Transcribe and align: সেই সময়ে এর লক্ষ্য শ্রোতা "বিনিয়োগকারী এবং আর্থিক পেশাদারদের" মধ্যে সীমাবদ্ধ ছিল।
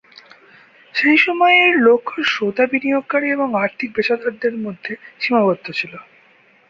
সেই 0.93 1.17
সময়ে 1.17 1.57
এর 1.63 1.75
লক্ষ্য 1.79 2.17
শ্রোতা 2.25 2.63
"বিনিয়োগকারী 2.67 3.27
এবং 3.31 3.47
আর্থিক 3.63 3.89
পেশাদারদের" 3.95 4.53
মধ্যে 4.57 4.93
সীমাবদ্ধ 5.19 5.65
ছিল। 5.71 5.93